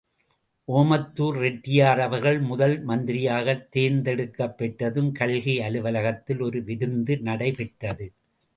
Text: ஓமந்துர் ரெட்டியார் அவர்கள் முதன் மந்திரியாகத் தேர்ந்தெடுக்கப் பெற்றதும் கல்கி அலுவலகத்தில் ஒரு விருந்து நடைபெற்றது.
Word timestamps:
ஓமந்துர் 0.67 1.35
ரெட்டியார் 1.37 1.99
அவர்கள் 1.99 2.39
முதன் 2.39 2.87
மந்திரியாகத் 2.87 3.67
தேர்ந்தெடுக்கப் 3.69 4.57
பெற்றதும் 4.57 5.11
கல்கி 5.11 5.61
அலுவலகத்தில் 5.61 6.41
ஒரு 6.41 6.63
விருந்து 6.63 7.21
நடைபெற்றது. 7.21 8.07